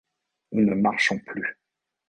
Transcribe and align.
Nous 0.53 0.63
ne 0.65 0.73
marchons 0.73 1.19
plus. 1.19 1.59